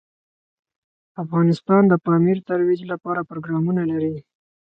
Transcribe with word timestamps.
افغانستان 1.23 1.83
د 1.87 1.93
پامیر 2.05 2.37
د 2.41 2.45
ترویج 2.49 2.81
لپاره 2.91 3.27
پروګرامونه 3.29 3.81
لري. 3.91 4.15